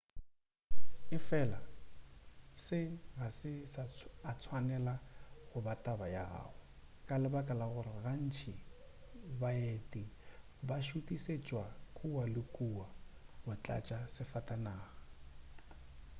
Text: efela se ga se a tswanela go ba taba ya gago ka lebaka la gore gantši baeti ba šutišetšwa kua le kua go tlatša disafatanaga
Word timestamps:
efela 1.17 1.59
se 2.65 2.79
ga 3.17 3.29
se 3.39 3.51
a 4.29 4.31
tswanela 4.39 4.95
go 5.49 5.59
ba 5.61 5.75
taba 5.83 6.07
ya 6.15 6.23
gago 6.31 6.51
ka 7.07 7.15
lebaka 7.23 7.53
la 7.53 7.65
gore 7.73 7.93
gantši 8.03 8.51
baeti 9.39 10.03
ba 10.67 10.75
šutišetšwa 10.85 11.65
kua 11.97 12.23
le 12.33 12.41
kua 12.55 12.87
go 13.43 13.51
tlatša 13.63 13.97
disafatanaga 14.05 14.89